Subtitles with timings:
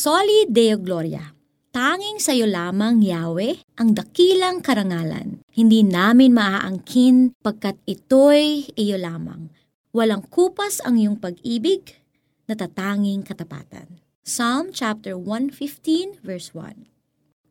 [0.00, 1.36] Soli Deo Gloria.
[1.76, 5.44] Tanging sa iyo lamang, Yahweh, ang dakilang karangalan.
[5.52, 9.52] Hindi namin maaangkin pagkat ito'y iyo lamang.
[9.92, 12.00] Walang kupas ang iyong pag-ibig,
[12.48, 14.00] natatanging katapatan.
[14.24, 16.88] Psalm chapter 115 verse 1.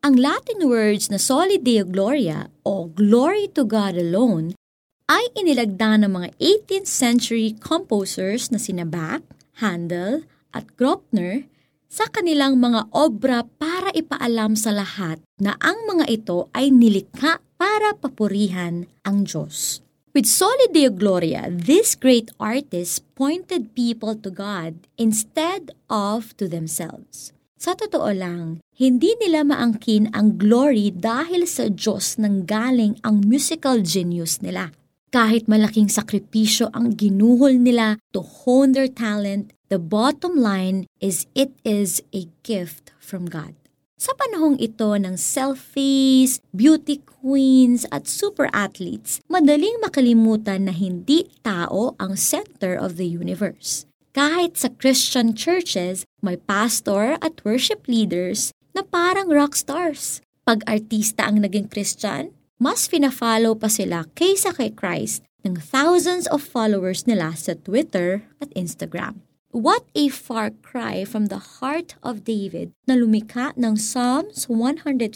[0.01, 4.57] Ang Latin words na Soli Deo Gloria o Glory to God alone
[5.05, 9.21] ay inilagda ng mga 18th century composers na sina Bach,
[9.61, 11.45] Handel at Graupner
[11.89, 17.97] sa kanilang mga obra para ipaalam sa lahat na ang mga ito ay nilikha para
[17.97, 19.81] papurihan ang Diyos.
[20.13, 27.33] With Soli Deo Gloria, this great artist pointed people to God instead of to themselves.
[27.59, 33.83] Sa totoo lang, hindi nila maangkin ang glory dahil sa Diyos nang galing ang musical
[33.83, 34.71] genius nila.
[35.09, 41.53] Kahit malaking sakripisyo ang ginuhol nila to hone their talent, the bottom line is it
[41.61, 43.53] is a gift from God.
[44.01, 51.93] Sa panahong ito ng selfies, beauty queens at super athletes, madaling makalimutan na hindi tao
[52.01, 53.85] ang center of the universe.
[54.15, 60.23] Kahit sa Christian churches, may pastor at worship leaders na parang rock stars.
[60.49, 66.41] Pag artista ang naging Christian, mas fina-follow pa sila kaysa kay Christ ng thousands of
[66.41, 69.28] followers nila sa Twitter at Instagram.
[69.49, 75.09] What a far cry from the heart of David na lumikha ng Psalms 115.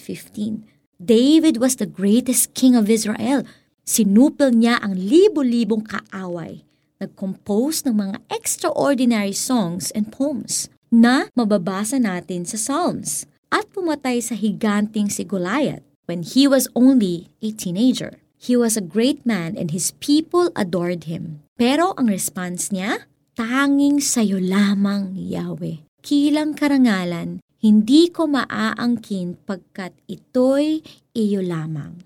[0.97, 3.45] David was the greatest king of Israel.
[3.85, 6.65] Sinupil niya ang libo-libong kaaway.
[6.97, 14.33] Nag-compose ng mga extraordinary songs and poems na mababasa natin sa Psalms at pumatay sa
[14.33, 18.17] higanting si Goliath when he was only a teenager.
[18.41, 21.45] He was a great man and his people adored him.
[21.53, 25.81] Pero ang response niya, tanging sayo lamang, Yahweh.
[26.05, 30.85] Kilang karangalan, hindi ko maaangkin pagkat ito'y
[31.17, 32.05] iyo lamang.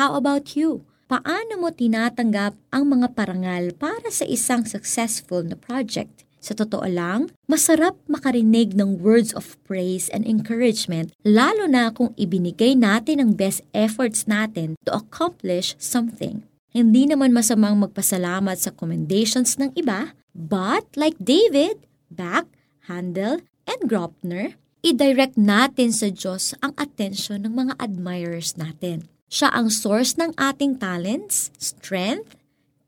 [0.00, 0.88] How about you?
[1.04, 6.24] Paano mo tinatanggap ang mga parangal para sa isang successful na project?
[6.44, 12.76] Sa totoo lang, masarap makarinig ng words of praise and encouragement lalo na kung ibinigay
[12.76, 16.44] natin ang best efforts natin to accomplish something.
[16.74, 22.50] Hindi naman masamang magpasalamat sa commendations ng iba, but like David, Bach,
[22.90, 29.06] Handel, and Graupner, i-direct natin sa Diyos ang atensyon ng mga admirers natin.
[29.30, 32.34] Siya ang source ng ating talents, strength,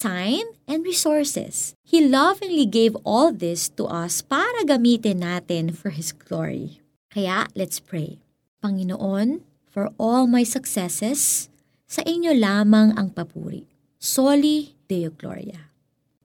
[0.03, 1.79] time, and resources.
[1.87, 6.83] He lovingly gave all this to us para gamitin natin for His glory.
[7.15, 8.19] Kaya, let's pray.
[8.59, 11.47] Panginoon, for all my successes,
[11.87, 13.75] sa inyo lamang ang papuri.
[13.99, 15.73] Soli Deo Gloria.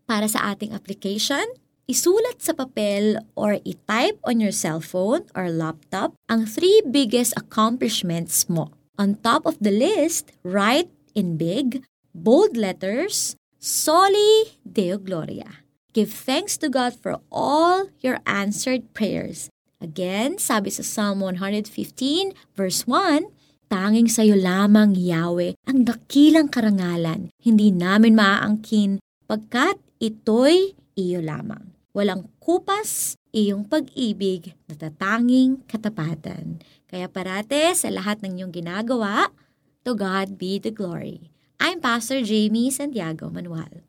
[0.04, 1.44] Para sa ating application,
[1.88, 8.72] isulat sa papel or i-type on your cellphone or laptop ang three biggest accomplishments mo.
[9.00, 11.84] On top of the list, write in big,
[12.14, 15.64] bold letters, Soli Deo Gloria.
[15.94, 19.52] Give thanks to God for all your answered prayers.
[19.82, 23.28] Again, sabi sa Psalm 115 verse 1,
[23.72, 27.32] Tanging sa iyo lamang, Yahweh, ang dakilang karangalan.
[27.40, 29.00] Hindi namin maaangkin
[29.32, 31.72] pagkat ito'y iyo lamang.
[31.96, 36.60] Walang kupas, iyong pag-ibig, natatanging katapatan.
[36.84, 39.32] Kaya parate sa lahat ng iyong ginagawa,
[39.88, 41.32] to God be the glory.
[41.56, 43.88] I'm Pastor Jamie Santiago Manuel.